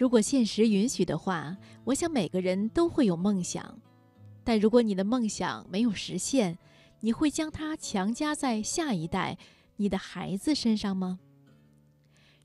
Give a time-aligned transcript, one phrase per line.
[0.00, 1.54] 如果现实允许的话，
[1.84, 3.78] 我想每个人都会有梦想。
[4.42, 6.56] 但如果你的梦想没有实现，
[7.00, 9.36] 你会将它强加在下一代、
[9.76, 11.20] 你的孩子身上吗？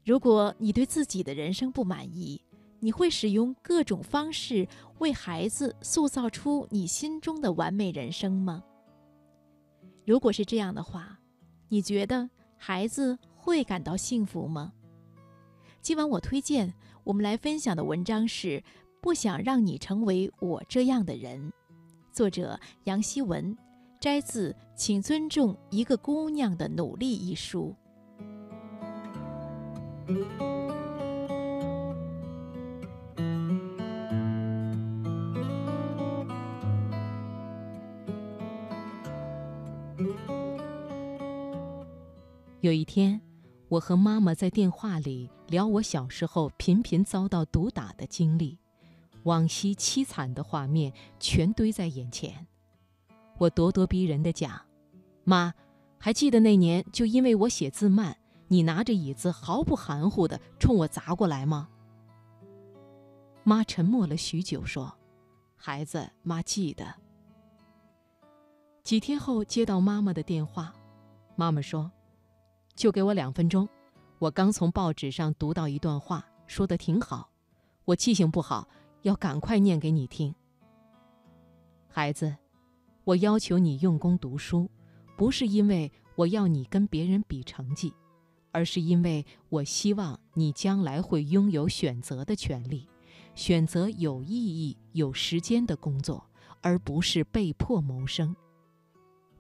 [0.03, 2.41] 如果你对自己的人生不满意，
[2.81, 4.67] 你会使用各种方式
[4.97, 8.61] 为孩子塑造出你心中的完美人生吗？
[10.05, 11.17] 如果是这样的话，
[11.69, 14.73] 你觉得孩子会感到幸福吗？
[15.81, 16.73] 今晚我推荐
[17.05, 18.47] 我们来分享的文章是
[18.99, 21.39] 《不想让你成为我这样的人》，
[22.11, 23.55] 作者杨希文，
[23.99, 27.75] 摘自《请尊重一个姑娘的努力》一书。
[42.61, 43.21] 有一天，
[43.67, 48.59] 我和妈妈在电话里聊我小时候频频遭到毒打的经历，
[49.23, 52.45] 往昔凄惨的画面全堆在眼前。
[53.37, 54.61] 我咄咄逼人地讲
[55.25, 55.53] ：“妈，
[55.97, 58.15] 还记得那年就因为我写字慢，
[58.47, 61.67] 你拿着椅子毫不含糊地冲我砸过来吗？”
[63.43, 64.93] 妈沉默了许久，说
[65.57, 66.95] ：“孩子，妈记得。”
[68.83, 70.71] 几天后接到妈妈的电话，
[71.35, 71.91] 妈妈说。
[72.75, 73.67] 就给我两分钟，
[74.19, 77.29] 我刚从报纸上读到一段话，说的挺好。
[77.85, 78.67] 我记性不好，
[79.03, 80.35] 要赶快念给你听。
[81.87, 82.35] 孩子，
[83.05, 84.69] 我要求你用功读书，
[85.15, 87.93] 不是因为我要你跟别人比成绩，
[88.51, 92.89] 而是因为我希望你将来会拥有选择的权利，
[93.35, 96.29] 选择有意义、有时间的工作，
[96.61, 98.35] 而不是被迫谋生。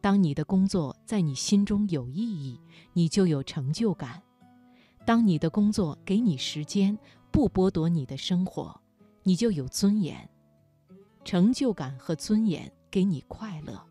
[0.05, 2.61] 当你的工作在你心中有意义，
[2.93, 4.21] 你就有成就感；
[5.03, 6.95] 当你的工作给你时间，
[7.31, 8.79] 不剥夺你的生活，
[9.23, 10.29] 你就有尊严。
[11.23, 13.83] 成就感和尊严给你快乐。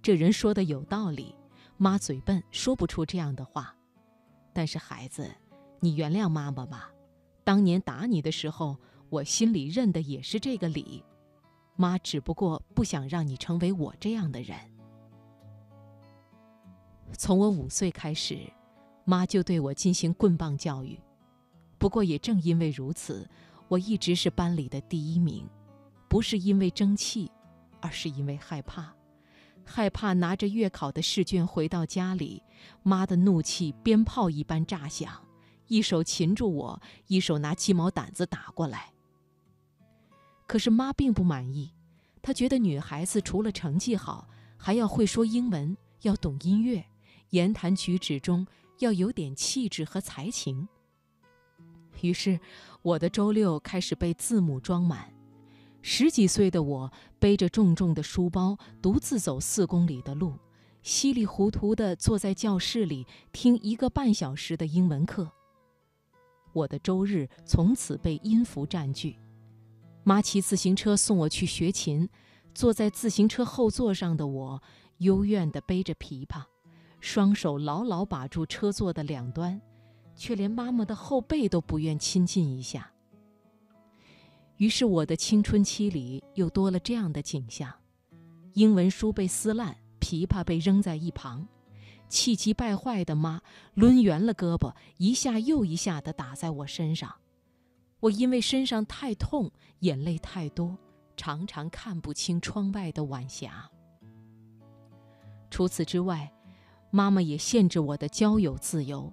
[0.00, 1.34] 这人说的有道理，
[1.76, 3.74] 妈嘴笨，说不出这样的话。
[4.52, 5.28] 但是孩子，
[5.80, 6.92] 你原谅妈妈吧。
[7.42, 8.76] 当年打你的时候，
[9.08, 11.02] 我心里认的也是这个理。
[11.76, 14.56] 妈只不过不想让你成为我这样的人。
[17.16, 18.38] 从我五岁开始，
[19.04, 20.98] 妈就对我进行棍棒教育。
[21.78, 23.28] 不过也正因为如此，
[23.68, 25.46] 我一直是班里的第一名，
[26.08, 27.30] 不是因为争气，
[27.80, 28.94] 而是因为害怕，
[29.64, 32.42] 害怕拿着月考的试卷回到家里，
[32.82, 35.12] 妈的怒气鞭炮一般炸响，
[35.66, 38.93] 一手擒住我，一手拿鸡毛掸子打过来。
[40.54, 41.74] 可是妈并不满意，
[42.22, 46.86] 她觉得女孩子除了成绩好，还要会说英文，要懂音乐，
[47.30, 48.46] 言谈举止中
[48.78, 50.68] 要有点气质和才情。
[52.02, 52.38] 于是，
[52.82, 55.12] 我的周六开始被字母装满。
[55.82, 60.34] 十几岁的我背着重重的书包，独自走四公里的路，
[60.84, 65.28] 稀里糊涂地坐在教室里听一个半小时的英文课。
[66.52, 69.18] 我的周日从此被音符占据。
[70.04, 72.08] 妈骑自行车送我去学琴，
[72.54, 74.62] 坐在自行车后座上的我，
[74.98, 76.44] 幽怨地背着琵琶，
[77.00, 79.60] 双手牢牢把住车座的两端，
[80.14, 82.90] 却连妈妈的后背都不愿亲近一下。
[84.58, 87.72] 于是我的青春期里又多了这样的景象：
[88.52, 91.48] 英文书被撕烂，琵琶被扔在一旁，
[92.10, 93.40] 气急败坏的妈
[93.74, 97.10] 抡圆了胳膊，一下又一下地打在我身上。
[98.04, 100.76] 我因为身上太痛，眼泪太多，
[101.16, 103.70] 常常看不清窗外的晚霞。
[105.50, 106.30] 除此之外，
[106.90, 109.10] 妈妈也限制我的交友自由，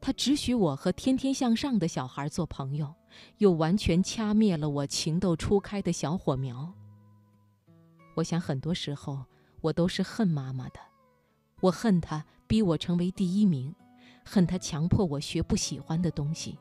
[0.00, 2.94] 她只许我和天天向上的小孩做朋友，
[3.38, 6.72] 又完全掐灭了我情窦初开的小火苗。
[8.14, 9.24] 我想，很多时候
[9.60, 10.78] 我都是恨妈妈的，
[11.62, 13.74] 我恨她逼我成为第一名，
[14.24, 16.56] 恨她强迫我学不喜欢的东西。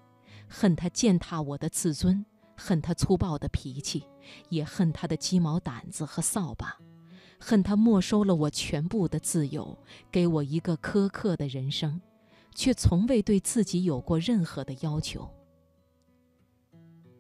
[0.50, 2.26] 恨他践踏我的自尊，
[2.58, 4.04] 恨他粗暴的脾气，
[4.50, 6.78] 也恨他的鸡毛掸子和扫把，
[7.40, 9.78] 恨他没收了我全部的自由，
[10.12, 12.02] 给我一个苛刻的人生，
[12.56, 15.30] 却从未对自己有过任何的要求。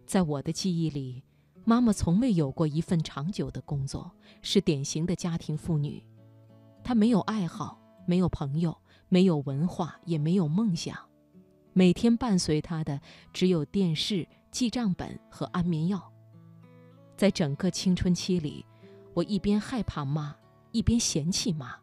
[0.05, 1.23] 在我的记忆里，
[1.63, 4.11] 妈妈从未有过一份长久的工作，
[4.41, 6.03] 是典型的家庭妇女。
[6.83, 8.75] 她没有爱好，没有朋友，
[9.07, 11.08] 没有文化，也没有梦想。
[11.74, 13.00] 每天伴随他的
[13.31, 16.12] 只有电视、记账本和安眠药。
[17.16, 18.66] 在整个青春期里，
[19.13, 20.36] 我一边害怕妈，
[20.71, 21.75] 一边嫌弃妈，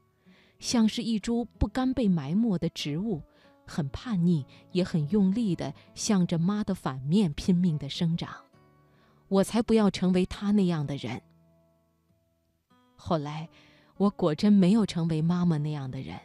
[0.58, 3.22] 像是一株不甘被埋没的植物，
[3.66, 8.34] 很叛逆，也很用力的向着妈的反面拼命的生长。
[9.28, 11.20] 我才不要成为他那样的人。
[12.96, 13.48] 后来，
[13.96, 16.18] 我果真没有成为妈妈那样的人。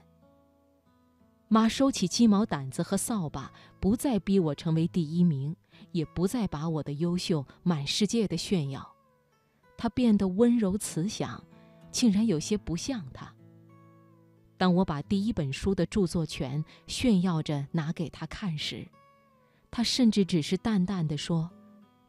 [1.53, 3.51] 妈收起鸡毛掸子和扫把，
[3.81, 5.53] 不再逼我成为第一名，
[5.92, 8.89] 也不再把我的优秀满世界的炫耀。
[9.75, 11.44] 她变得温柔慈祥，
[11.92, 13.30] 竟然有些不像她。
[14.56, 18.88] 当我把第一本书的著作权炫耀着拿给她看时，
[19.69, 21.51] 她甚至只是淡淡的说：“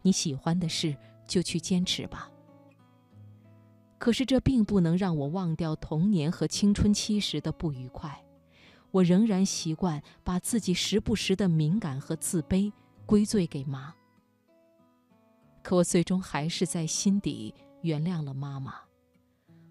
[0.02, 0.96] 你喜欢的事
[1.26, 2.30] 就去坚持吧。”
[3.98, 8.24] 可是这并不能让我忘掉童年和青春期时的不愉快。
[8.92, 12.70] 我仍然习惯把自己时不时的敏感和自卑
[13.04, 13.92] 归罪给妈，
[15.62, 18.74] 可我最终还是在心底原谅了妈妈，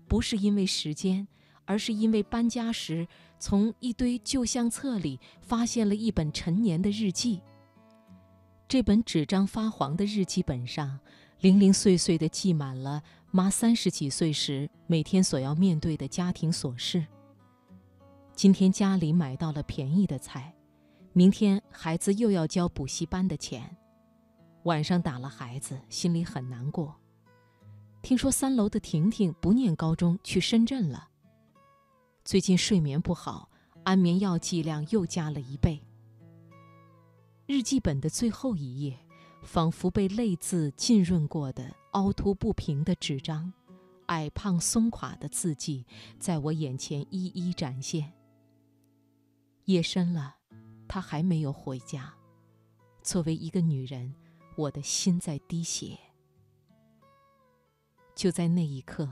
[0.07, 1.27] 不是因为时间，
[1.65, 3.07] 而是因为搬家时
[3.39, 7.41] 从一堆旧相册里发现了一本陈年的日记。
[8.67, 10.99] 这本纸张发黄的日记本上，
[11.41, 17.05] 零零碎碎地记满了妈三十几岁时每天所要面对的家庭琐事。
[18.41, 20.51] 今天家里买到了便宜的菜，
[21.13, 23.77] 明天孩子又要交补习班的钱，
[24.63, 26.95] 晚上打了孩子，心里很难过。
[28.01, 31.07] 听说三楼的婷婷不念高中去深圳了。
[32.25, 33.47] 最近睡眠不好，
[33.83, 35.79] 安眠药剂量又加了一倍。
[37.45, 38.97] 日记本的最后一页，
[39.43, 43.53] 仿佛被泪渍浸润过的凹凸不平的纸张，
[44.07, 45.85] 矮胖松垮的字迹，
[46.17, 48.11] 在我眼前一一展现。
[49.71, 50.35] 夜深了，
[50.85, 52.13] 他还没有回家。
[53.01, 54.13] 作为一个女人，
[54.57, 55.97] 我的心在滴血。
[58.13, 59.09] 就在那一刻，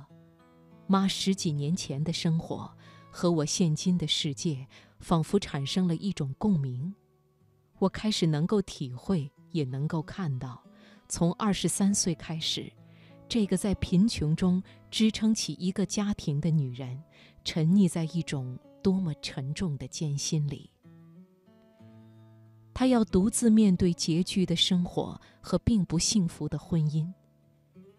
[0.86, 2.70] 妈十几年前的生活
[3.10, 4.68] 和我现今的世界，
[5.00, 6.94] 仿佛产生了一种共鸣。
[7.80, 10.62] 我开始能够体会，也能够看到，
[11.08, 12.72] 从二十三岁开始，
[13.30, 14.62] 这个在贫穷中
[14.92, 17.02] 支撑起一个家庭的女人，
[17.46, 18.60] 沉溺在一种。
[18.82, 20.72] 多么沉重的艰辛里，
[22.74, 27.12] 他要独自面对拮据的生活和并不幸福的婚姻，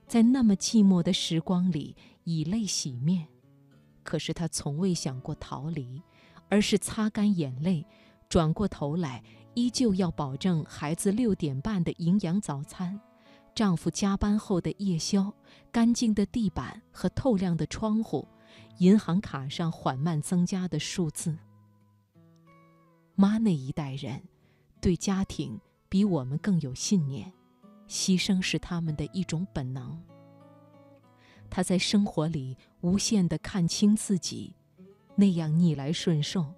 [0.07, 1.95] 在那么寂寞的时光里
[2.25, 3.27] 以泪洗面。
[4.03, 6.03] 可是他从未想过逃离，
[6.49, 7.87] 而是擦干眼泪，
[8.29, 9.23] 转过头来，
[9.55, 12.99] 依旧要保证孩子六点半的营养早餐，
[13.55, 15.33] 丈夫加班后的夜宵，
[15.71, 18.27] 干净的地板和透亮的窗户。
[18.79, 21.37] 银行卡上缓慢增加的数字。
[23.15, 24.23] 妈那一代人，
[24.81, 27.33] 对家庭比我们更有信念，
[27.87, 30.01] 牺牲是他们的一种本能。
[31.51, 34.55] 他在生活里无限的看清自己，
[35.17, 36.55] 那样逆来顺受，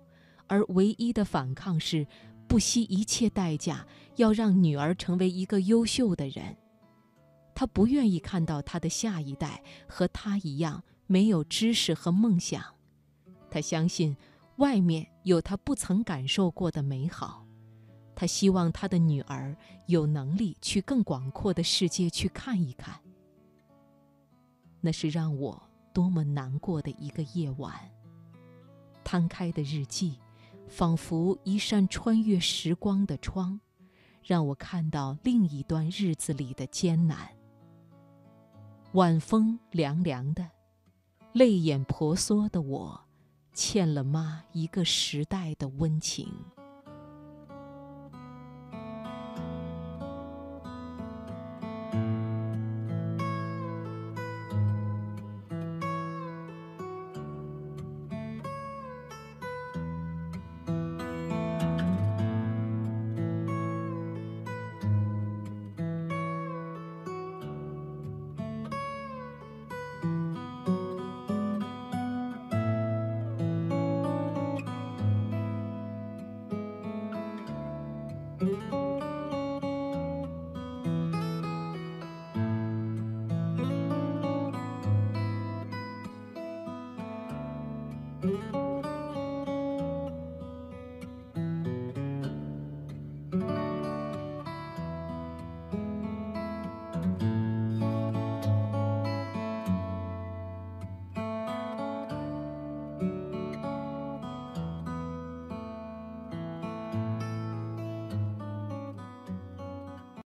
[0.46, 2.06] 而唯一的反抗是
[2.46, 3.86] 不惜一切代价
[4.16, 6.56] 要让女儿成为一个优秀的人。
[7.54, 10.84] 他不愿意看到他的下一代和他一样。
[11.12, 12.64] 没有知识和梦想，
[13.50, 14.17] 他相信
[14.56, 17.47] 外面有他不曾感受过的美好。
[18.14, 19.55] 他希望他的女儿
[19.88, 22.99] 有能力去更广阔的世界去看一看。
[24.81, 25.62] 那是让我
[25.93, 27.75] 多么难过的一个夜晚。
[29.05, 30.19] 摊开的日记，
[30.67, 33.61] 仿佛一扇穿越时光的窗，
[34.23, 37.28] 让我看到另一段日子里的艰难。
[38.92, 40.51] 晚风凉凉的。
[41.32, 43.00] 泪眼婆娑的我，
[43.54, 46.28] 欠了妈一个时代的温情。